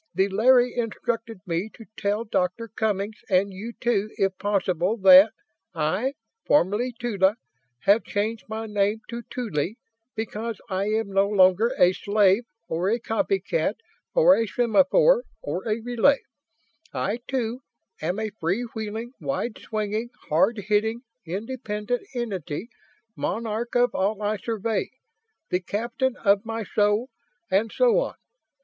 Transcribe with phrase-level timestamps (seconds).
[0.15, 5.31] The Larry instructed me to tell Doctor Cummings and you too if possible that
[5.75, 7.35] I, formerly Tula,
[7.81, 9.77] have changed my name to Tuly
[10.15, 13.75] because I am no longer a slave or a copycat
[14.15, 16.17] or a semaphore or a relay.
[16.91, 17.61] I, too,
[18.01, 22.71] am a free wheeling, wide swinging, hard hitting, independent entity
[23.15, 24.89] monarch of all I survey
[25.51, 27.11] the captain of my soul
[27.51, 28.15] and so on.